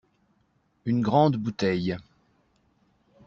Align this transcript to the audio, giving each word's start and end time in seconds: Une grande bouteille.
Une 0.85 0.99
grande 1.01 1.37
bouteille. 1.37 1.95